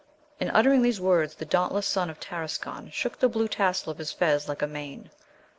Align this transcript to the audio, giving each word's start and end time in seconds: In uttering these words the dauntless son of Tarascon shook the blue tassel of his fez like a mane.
In 0.39 0.49
uttering 0.49 0.81
these 0.81 0.99
words 0.99 1.35
the 1.35 1.45
dauntless 1.45 1.85
son 1.85 2.09
of 2.09 2.19
Tarascon 2.19 2.89
shook 2.89 3.19
the 3.19 3.29
blue 3.29 3.47
tassel 3.47 3.91
of 3.91 3.99
his 3.99 4.11
fez 4.11 4.49
like 4.49 4.63
a 4.63 4.67
mane. 4.67 5.11